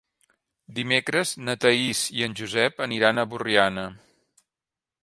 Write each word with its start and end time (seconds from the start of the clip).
Dimecres 0.79 1.33
na 1.49 1.55
Thaís 1.65 2.01
i 2.21 2.27
en 2.29 2.35
Josep 2.41 2.83
aniran 2.87 3.21
a 3.27 3.31
Borriana. 3.35 3.87